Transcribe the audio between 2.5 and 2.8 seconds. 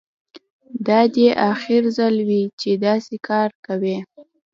چې